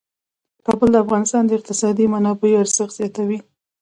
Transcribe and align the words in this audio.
کابل 0.65 0.89
د 0.91 0.95
افغانستان 1.05 1.43
د 1.45 1.51
اقتصادي 1.59 2.05
منابعو 2.13 2.59
ارزښت 2.63 2.93
زیاتوي. 2.99 3.39